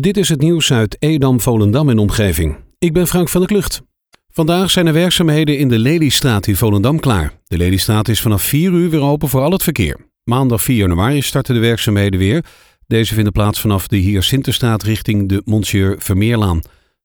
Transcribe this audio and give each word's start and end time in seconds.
Dit 0.00 0.16
is 0.16 0.28
het 0.28 0.40
nieuws 0.40 0.72
uit 0.72 0.96
Edam, 0.98 1.40
Volendam 1.40 1.88
en 1.88 1.98
omgeving. 1.98 2.56
Ik 2.78 2.92
ben 2.92 3.06
Frank 3.06 3.28
van 3.28 3.40
der 3.40 3.50
Klucht. 3.50 3.82
Vandaag 4.28 4.70
zijn 4.70 4.86
er 4.86 4.92
werkzaamheden 4.92 5.58
in 5.58 5.68
de 5.68 5.78
Lelystraat 5.78 6.46
in 6.46 6.56
Volendam 6.56 7.00
klaar. 7.00 7.32
De 7.46 7.56
Lelystraat 7.56 8.08
is 8.08 8.20
vanaf 8.20 8.42
4 8.42 8.72
uur 8.72 8.90
weer 8.90 9.00
open 9.00 9.28
voor 9.28 9.40
al 9.40 9.50
het 9.52 9.62
verkeer. 9.62 9.96
Maandag 10.24 10.62
4 10.62 10.76
januari 10.76 11.22
starten 11.22 11.54
de 11.54 11.60
werkzaamheden 11.60 12.18
weer. 12.18 12.44
Deze 12.86 13.14
vinden 13.14 13.32
plaats 13.32 13.60
vanaf 13.60 13.88
de 13.88 13.96
Hyacintenstraat 13.96 14.82
richting 14.82 15.28
de 15.28 15.42
Monsieur 15.44 15.96
Vermeerlaan. 15.98 16.60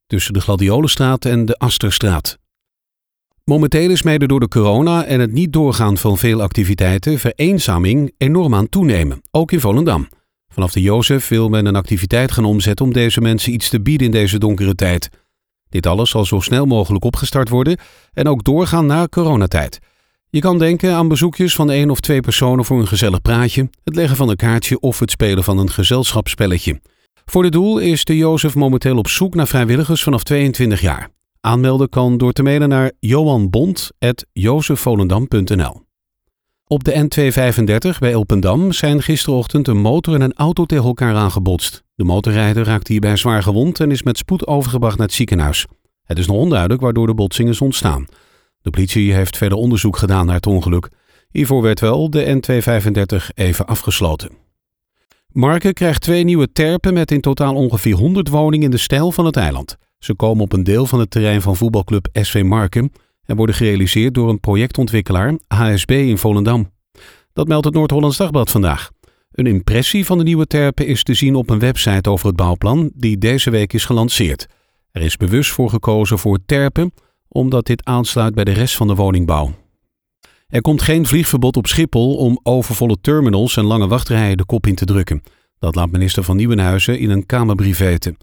Tussen 0.06 0.34
de 0.34 0.42
Gladiolenstraat 0.42 1.26
en 1.26 1.46
de 1.46 1.58
Asterstraat. 1.58 2.38
Momenteel 3.44 3.90
is 3.90 4.02
mede 4.02 4.28
door 4.28 4.40
de 4.40 4.48
corona 4.48 5.06
en 5.06 5.20
het 5.20 5.32
niet 5.32 5.54
doorgaan 5.54 5.98
van 5.98 6.18
veel 6.18 6.42
activiteiten 6.42 7.20
vereenzaming 7.20 8.14
enorm 8.18 8.56
aan 8.56 8.70
toenemen, 8.70 9.22
ook 9.32 9.52
in 9.52 9.60
Volendam. 9.60 10.08
Vanaf 10.58 10.72
de 10.72 10.82
Jozef 10.82 11.28
wil 11.28 11.50
men 11.50 11.66
een 11.66 11.76
activiteit 11.76 12.32
gaan 12.32 12.46
omzetten 12.46 12.86
om 12.86 12.94
deze 12.94 13.22
mensen 13.22 13.54
iets 13.54 13.70
te 13.70 13.82
bieden 13.82 14.06
in 14.06 14.12
deze 14.12 14.38
donkere 14.38 14.76
tijd. 14.76 15.10
Dit 15.70 15.86
alles 15.86 16.10
zal 16.10 16.26
zo 16.26 16.40
snel 16.40 16.66
mogelijk 16.66 17.04
opgestart 17.04 17.50
worden 17.50 17.78
en 18.14 18.28
ook 18.28 18.44
doorgaan 18.44 18.86
na 18.86 19.08
coronatijd. 19.08 19.80
Je 20.30 20.40
kan 20.40 20.58
denken 20.58 20.94
aan 20.94 21.08
bezoekjes 21.08 21.56
van 21.56 21.72
één 21.72 21.90
of 21.90 22.00
twee 22.00 22.22
personen 22.22 22.66
voor 22.66 22.80
een 22.80 22.88
gezellig 22.88 23.22
praatje, 23.22 23.70
het 23.84 23.96
leggen 23.96 24.18
van 24.18 24.30
een 24.30 24.36
kaartje 24.36 24.80
of 24.80 25.00
het 25.00 25.12
spelen 25.12 25.44
van 25.44 25.58
een 25.58 25.70
gezelschapsspelletje. 25.70 26.82
Voor 27.26 27.44
dit 27.44 27.52
doel 27.52 27.78
is 27.78 28.06
de 28.06 28.18
Jozef 28.18 28.56
momenteel 28.56 28.98
op 28.98 29.08
zoek 29.08 29.36
naar 29.36 29.48
vrijwilligers 29.48 30.04
vanaf 30.04 30.24
22 30.24 30.82
jaar. 30.82 31.10
Aanmelden 31.42 31.90
kan 31.90 32.18
door 32.18 32.32
te 32.32 32.44
mailen 32.44 32.70
naar 32.70 32.92
johanbond.jozefvolendam.nl 33.00 35.87
Op 36.70 36.84
de 36.84 36.94
N235 36.94 38.00
bij 38.00 38.12
Elpendam 38.12 38.72
zijn 38.72 39.02
gisterochtend 39.02 39.68
een 39.68 39.78
motor 39.78 40.14
en 40.14 40.22
een 40.22 40.34
auto 40.34 40.66
tegen 40.66 40.86
elkaar 40.86 41.16
aangebotst. 41.16 41.84
De 41.96 42.04
motorrijder 42.04 42.66
raakte 42.66 42.92
hierbij 42.92 43.16
zwaar 43.16 43.44
gewond 43.44 43.80
en 43.80 43.92
is 43.92 44.04
met 44.04 44.18
spoed 44.18 44.48
overgebracht 44.48 44.98
naar 44.98 45.08
het 45.08 45.16
ziekenhuis. 45.16 45.66
Het 46.04 46.18
is 46.18 46.28
nog 46.28 46.38
onduidelijk 46.38 46.82
waardoor 46.82 47.08
de 47.08 47.14
botsing 47.14 47.50
is 47.50 47.62
ontstaan. 47.62 48.06
De 48.62 48.70
politie 48.70 49.14
heeft 49.14 49.38
verder 49.38 49.58
onderzoek 49.58 49.98
gedaan 49.98 50.26
naar 50.26 50.36
het 50.36 50.48
ongeluk. 50.48 50.90
Hiervoor 51.30 51.62
werd 51.62 51.80
wel 51.80 52.10
de 52.10 52.42
N235 52.42 53.34
even 53.34 53.66
afgesloten. 53.66 54.30
Marken 55.32 55.74
krijgt 55.74 56.02
twee 56.02 56.24
nieuwe 56.24 56.52
terpen 56.52 56.94
met 56.94 57.12
in 57.12 57.22
totaal 57.22 57.56
ongeveer 57.56 57.96
100 57.96 58.30
woningen 58.30 58.66
in 58.66 58.72
de 58.72 58.78
stijl 58.78 59.12
van 59.12 59.26
het 59.26 59.36
eiland. 59.36 59.78
Ze 60.00 60.16
komen 60.16 60.44
op 60.44 60.54
een 60.54 60.64
deel 60.64 60.86
van 60.86 61.00
het 61.00 61.12
terrein 61.12 61.42
van 61.42 61.56
voetbalclub 61.56 62.08
SV 62.12 62.44
Marken 62.44 62.92
en 63.28 63.36
worden 63.36 63.56
gerealiseerd 63.56 64.14
door 64.14 64.30
een 64.30 64.40
projectontwikkelaar 64.40 65.38
HSB 65.48 65.92
in 65.92 66.18
Volendam. 66.18 66.72
Dat 67.34 67.48
meldt 67.48 67.66
het 67.66 67.74
Noord-Hollands 67.74 68.18
Dagblad 68.18 68.52
vandaag. 68.52 68.90
Een 69.32 69.48
impressie 69.48 70.06
van 70.06 70.18
de 70.18 70.24
nieuwe 70.24 70.48
terpen 70.48 70.88
is 70.88 71.04
te 71.04 71.14
zien 71.14 71.36
op 71.36 71.50
een 71.50 71.60
website 71.60 72.10
over 72.10 72.28
het 72.28 72.36
bouwplan 72.36 72.92
die 72.94 73.18
deze 73.18 73.50
week 73.50 73.74
is 73.74 73.86
gelanceerd. 73.86 74.48
Er 74.92 75.02
is 75.02 75.18
bewust 75.18 75.52
voor 75.52 75.70
gekozen 75.70 76.20
voor 76.20 76.40
terpen 76.46 76.92
omdat 77.28 77.66
dit 77.66 77.86
aansluit 77.86 78.36
bij 78.36 78.44
de 78.44 78.52
rest 78.52 78.76
van 78.76 78.88
de 78.88 78.96
woningbouw. 78.96 79.52
Er 80.48 80.62
komt 80.62 80.82
geen 80.82 81.06
vliegverbod 81.06 81.58
op 81.58 81.68
Schiphol 81.68 82.16
om 82.16 82.40
overvolle 82.44 82.98
terminals 83.02 83.58
en 83.58 83.64
lange 83.64 83.88
wachtrijen 83.88 84.38
de 84.38 84.46
kop 84.46 84.68
in 84.68 84.76
te 84.76 84.86
drukken. 84.86 85.24
Dat 85.60 85.76
laat 85.76 85.92
minister 85.92 86.24
van 86.24 86.36
Nieuwenhuizen 86.36 87.00
in 87.00 87.10
een 87.10 87.26
Kamerbrief 87.26 87.78
weten. 87.78 88.18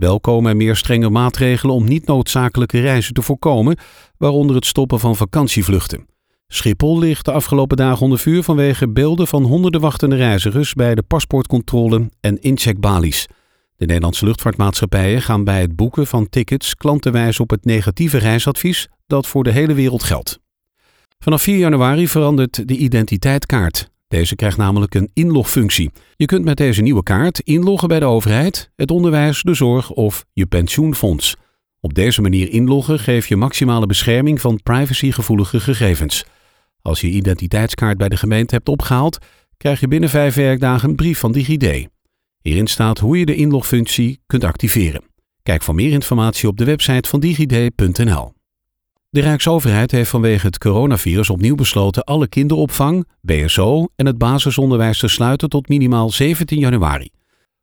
Wel 0.00 0.20
komen 0.20 0.50
er 0.50 0.56
meer 0.56 0.76
strenge 0.76 1.10
maatregelen 1.10 1.74
om 1.74 1.84
niet 1.84 2.06
noodzakelijke 2.06 2.80
reizen 2.80 3.14
te 3.14 3.22
voorkomen, 3.22 3.76
waaronder 4.16 4.56
het 4.56 4.66
stoppen 4.66 5.00
van 5.00 5.16
vakantievluchten. 5.16 6.06
Schiphol 6.46 6.98
ligt 6.98 7.24
de 7.24 7.32
afgelopen 7.32 7.76
dagen 7.76 8.02
onder 8.02 8.18
vuur 8.18 8.42
vanwege 8.42 8.88
beelden 8.88 9.26
van 9.26 9.42
honderden 9.42 9.80
wachtende 9.80 10.16
reizigers 10.16 10.74
bij 10.74 10.94
de 10.94 11.02
paspoortcontrole 11.02 12.10
en 12.20 12.40
incheckbalies. 12.42 13.26
De 13.76 13.86
Nederlandse 13.86 14.24
luchtvaartmaatschappijen 14.24 15.22
gaan 15.22 15.44
bij 15.44 15.60
het 15.60 15.76
boeken 15.76 16.06
van 16.06 16.28
tickets 16.28 16.74
klanten 16.74 17.12
wijzen 17.12 17.42
op 17.42 17.50
het 17.50 17.64
negatieve 17.64 18.18
reisadvies 18.18 18.88
dat 19.06 19.26
voor 19.26 19.44
de 19.44 19.50
hele 19.50 19.74
wereld 19.74 20.02
geldt. 20.02 20.38
Vanaf 21.18 21.42
4 21.42 21.58
januari 21.58 22.08
verandert 22.08 22.68
de 22.68 22.76
identiteitskaart. 22.76 23.90
Deze 24.10 24.36
krijgt 24.36 24.56
namelijk 24.56 24.94
een 24.94 25.10
inlogfunctie. 25.14 25.90
Je 26.16 26.24
kunt 26.24 26.44
met 26.44 26.56
deze 26.56 26.82
nieuwe 26.82 27.02
kaart 27.02 27.40
inloggen 27.40 27.88
bij 27.88 28.00
de 28.00 28.04
overheid, 28.04 28.70
het 28.76 28.90
onderwijs, 28.90 29.42
de 29.42 29.54
zorg 29.54 29.90
of 29.90 30.24
je 30.32 30.46
pensioenfonds. 30.46 31.36
Op 31.80 31.94
deze 31.94 32.20
manier 32.20 32.50
inloggen 32.50 32.98
geeft 32.98 33.28
je 33.28 33.36
maximale 33.36 33.86
bescherming 33.86 34.40
van 34.40 34.60
privacygevoelige 34.62 35.60
gegevens. 35.60 36.24
Als 36.82 37.00
je 37.00 37.08
identiteitskaart 37.08 37.98
bij 37.98 38.08
de 38.08 38.16
gemeente 38.16 38.54
hebt 38.54 38.68
opgehaald, 38.68 39.18
krijg 39.56 39.80
je 39.80 39.88
binnen 39.88 40.08
vijf 40.08 40.34
werkdagen 40.34 40.88
een 40.88 40.96
brief 40.96 41.18
van 41.18 41.32
DigiD. 41.32 41.88
Hierin 42.40 42.66
staat 42.66 42.98
hoe 42.98 43.18
je 43.18 43.26
de 43.26 43.34
inlogfunctie 43.34 44.20
kunt 44.26 44.44
activeren. 44.44 45.02
Kijk 45.42 45.62
voor 45.62 45.74
meer 45.74 45.92
informatie 45.92 46.48
op 46.48 46.56
de 46.56 46.64
website 46.64 47.08
van 47.08 47.20
digid.nl. 47.20 48.32
De 49.12 49.20
Rijksoverheid 49.20 49.90
heeft 49.90 50.10
vanwege 50.10 50.46
het 50.46 50.58
coronavirus 50.58 51.30
opnieuw 51.30 51.54
besloten 51.54 52.04
alle 52.04 52.28
kinderopvang, 52.28 53.06
BSO 53.20 53.86
en 53.96 54.06
het 54.06 54.18
basisonderwijs 54.18 54.98
te 54.98 55.08
sluiten 55.08 55.48
tot 55.48 55.68
minimaal 55.68 56.10
17 56.10 56.58
januari. 56.58 57.10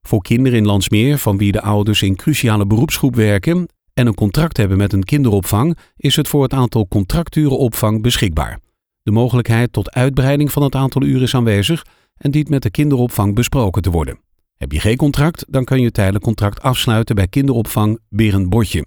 Voor 0.01 0.21
kinderen 0.21 0.57
in 0.57 0.65
Landsmeer 0.65 1.17
van 1.17 1.37
wie 1.37 1.51
de 1.51 1.61
ouders 1.61 2.01
in 2.01 2.15
cruciale 2.15 2.65
beroepsgroep 2.65 3.15
werken 3.15 3.67
en 3.93 4.07
een 4.07 4.15
contract 4.15 4.57
hebben 4.57 4.77
met 4.77 4.93
een 4.93 5.03
kinderopvang, 5.03 5.77
is 5.97 6.15
het 6.15 6.27
voor 6.27 6.43
het 6.43 6.53
aantal 6.53 6.87
contracturen 6.87 7.57
opvang 7.57 8.01
beschikbaar. 8.01 8.59
De 9.03 9.11
mogelijkheid 9.11 9.73
tot 9.73 9.91
uitbreiding 9.91 10.51
van 10.51 10.63
het 10.63 10.75
aantal 10.75 11.01
uren 11.01 11.21
is 11.21 11.35
aanwezig 11.35 11.85
en 12.17 12.31
dient 12.31 12.49
met 12.49 12.63
de 12.63 12.71
kinderopvang 12.71 13.35
besproken 13.35 13.81
te 13.81 13.89
worden. 13.89 14.19
Heb 14.57 14.71
je 14.71 14.79
geen 14.79 14.97
contract, 14.97 15.45
dan 15.49 15.63
kan 15.63 15.81
je 15.81 15.91
tijdelijk 15.91 16.23
contract 16.23 16.61
afsluiten 16.61 17.15
bij 17.15 17.27
kinderopvang 17.27 17.99
Berenbordje. 18.09 18.85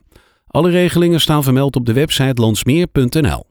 Alle 0.51 0.71
regelingen 0.71 1.21
staan 1.21 1.43
vermeld 1.43 1.77
op 1.77 1.87
de 1.87 1.93
website 1.93 2.41
landsmeer.nl. 2.41 3.45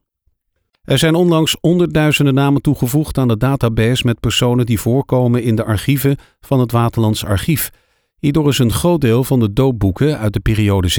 Er 0.84 0.98
zijn 0.98 1.16
onlangs 1.16 1.58
honderdduizenden 1.62 2.34
namen 2.34 2.62
toegevoegd 2.62 3.18
aan 3.18 3.28
de 3.28 3.38
database 3.38 4.06
met 4.06 4.20
personen 4.20 4.66
die 4.66 4.80
voorkomen 4.80 5.44
in 5.44 5.56
de 5.56 5.64
archieven 5.64 6.18
van 6.42 6.60
het 6.60 6.72
Waterlands 6.72 7.26
Archief. 7.26 7.70
Hierdoor 8.18 8.50
is 8.50 8.60
een 8.60 8.72
groot 8.72 9.02
deel 9.02 9.24
van 9.24 9.40
de 9.40 9.54
doopboeken 9.54 10.18
uit 10.18 10.34
de 10.34 10.40
periode 10.40 10.90
1602-1811 10.90 10.94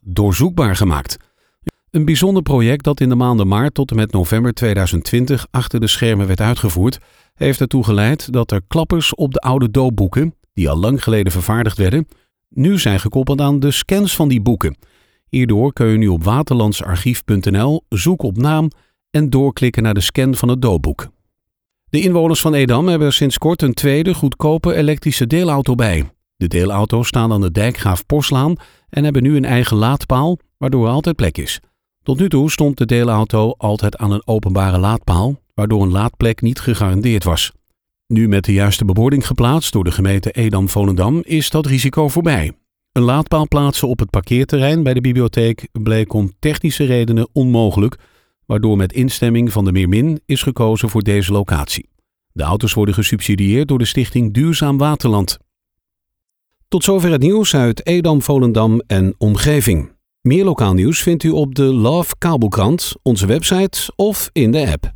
doorzoekbaar 0.00 0.76
gemaakt. 0.76 1.16
Een 1.90 2.04
bijzonder 2.04 2.42
project 2.42 2.84
dat 2.84 3.00
in 3.00 3.08
de 3.08 3.14
maanden 3.14 3.48
maart 3.48 3.74
tot 3.74 3.90
en 3.90 3.96
met 3.96 4.12
november 4.12 4.52
2020 4.52 5.46
achter 5.50 5.80
de 5.80 5.86
schermen 5.86 6.26
werd 6.26 6.40
uitgevoerd, 6.40 6.98
heeft 7.34 7.60
ertoe 7.60 7.84
geleid 7.84 8.32
dat 8.32 8.50
er 8.50 8.60
klappers 8.66 9.14
op 9.14 9.32
de 9.32 9.40
oude 9.40 9.70
doopboeken, 9.70 10.34
die 10.52 10.70
al 10.70 10.78
lang 10.78 11.02
geleden 11.02 11.32
vervaardigd 11.32 11.78
werden, 11.78 12.06
nu 12.56 12.78
zijn 12.78 13.00
gekoppeld 13.00 13.40
aan 13.40 13.60
de 13.60 13.70
scans 13.70 14.16
van 14.16 14.28
die 14.28 14.40
boeken. 14.40 14.76
Hierdoor 15.28 15.72
kun 15.72 15.86
je 15.86 15.98
nu 15.98 16.08
op 16.08 16.24
waterlandsarchief.nl 16.24 17.84
zoeken 17.88 18.28
op 18.28 18.36
naam 18.36 18.70
en 19.10 19.30
doorklikken 19.30 19.82
naar 19.82 19.94
de 19.94 20.00
scan 20.00 20.34
van 20.34 20.48
het 20.48 20.62
doopboek. 20.62 21.08
De 21.90 22.00
inwoners 22.00 22.40
van 22.40 22.54
Edam 22.54 22.88
hebben 22.88 23.12
sinds 23.12 23.38
kort 23.38 23.62
een 23.62 23.74
tweede 23.74 24.14
goedkope 24.14 24.74
elektrische 24.74 25.26
deelauto 25.26 25.74
bij. 25.74 26.10
De 26.36 26.48
deelauto's 26.48 27.08
staan 27.08 27.32
aan 27.32 27.40
de 27.40 27.50
Dijkgraaf 27.50 28.06
Porslaan 28.06 28.56
en 28.88 29.04
hebben 29.04 29.22
nu 29.22 29.36
een 29.36 29.44
eigen 29.44 29.76
laadpaal, 29.76 30.38
waardoor 30.58 30.86
er 30.86 30.92
altijd 30.92 31.16
plek 31.16 31.38
is. 31.38 31.60
Tot 32.02 32.18
nu 32.18 32.28
toe 32.28 32.50
stond 32.50 32.78
de 32.78 32.86
deelauto 32.86 33.50
altijd 33.50 33.96
aan 33.96 34.10
een 34.10 34.26
openbare 34.26 34.78
laadpaal, 34.78 35.40
waardoor 35.54 35.82
een 35.82 35.90
laadplek 35.90 36.40
niet 36.40 36.60
gegarandeerd 36.60 37.24
was. 37.24 37.52
Nu 38.06 38.28
met 38.28 38.44
de 38.44 38.52
juiste 38.52 38.84
bebording 38.84 39.26
geplaatst 39.26 39.72
door 39.72 39.84
de 39.84 39.90
gemeente 39.90 40.30
Edam-Volendam 40.30 41.20
is 41.24 41.50
dat 41.50 41.66
risico 41.66 42.08
voorbij. 42.08 42.52
Een 42.92 43.02
laadpaal 43.02 43.48
plaatsen 43.48 43.88
op 43.88 43.98
het 43.98 44.10
parkeerterrein 44.10 44.82
bij 44.82 44.94
de 44.94 45.00
bibliotheek 45.00 45.68
bleek 45.72 46.12
om 46.12 46.32
technische 46.38 46.84
redenen 46.84 47.28
onmogelijk, 47.32 47.96
waardoor 48.44 48.76
met 48.76 48.92
instemming 48.92 49.52
van 49.52 49.64
de 49.64 49.72
Meermin 49.72 50.20
is 50.26 50.42
gekozen 50.42 50.88
voor 50.88 51.02
deze 51.02 51.32
locatie. 51.32 51.88
De 52.32 52.42
auto's 52.42 52.72
worden 52.72 52.94
gesubsidieerd 52.94 53.68
door 53.68 53.78
de 53.78 53.84
stichting 53.84 54.34
Duurzaam 54.34 54.78
Waterland. 54.78 55.38
Tot 56.68 56.84
zover 56.84 57.10
het 57.10 57.22
nieuws 57.22 57.54
uit 57.54 57.86
Edam, 57.86 58.22
Volendam 58.22 58.80
en 58.86 59.14
omgeving. 59.18 59.92
Meer 60.20 60.44
lokaal 60.44 60.74
nieuws 60.74 61.02
vindt 61.02 61.22
u 61.22 61.30
op 61.30 61.54
de 61.54 61.62
Love 61.62 62.14
Kabelkrant, 62.18 62.92
onze 63.02 63.26
website 63.26 63.92
of 63.96 64.30
in 64.32 64.50
de 64.50 64.70
app. 64.72 64.95